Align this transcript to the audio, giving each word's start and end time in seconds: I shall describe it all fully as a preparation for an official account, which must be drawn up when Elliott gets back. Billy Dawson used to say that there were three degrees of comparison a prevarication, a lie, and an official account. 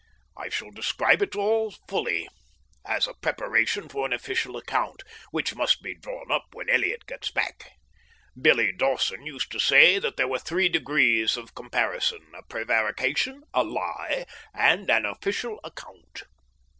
I 0.35 0.49
shall 0.49 0.71
describe 0.71 1.21
it 1.21 1.35
all 1.35 1.69
fully 1.87 2.27
as 2.83 3.05
a 3.05 3.13
preparation 3.13 3.87
for 3.87 4.03
an 4.03 4.13
official 4.13 4.57
account, 4.57 5.03
which 5.29 5.53
must 5.53 5.83
be 5.83 5.95
drawn 5.95 6.31
up 6.31 6.45
when 6.53 6.71
Elliott 6.71 7.05
gets 7.05 7.29
back. 7.29 7.73
Billy 8.35 8.71
Dawson 8.71 9.27
used 9.27 9.51
to 9.51 9.59
say 9.59 9.99
that 9.99 10.17
there 10.17 10.27
were 10.27 10.39
three 10.39 10.69
degrees 10.69 11.37
of 11.37 11.53
comparison 11.53 12.31
a 12.35 12.41
prevarication, 12.41 13.43
a 13.53 13.63
lie, 13.63 14.25
and 14.55 14.89
an 14.89 15.05
official 15.05 15.59
account. 15.63 16.23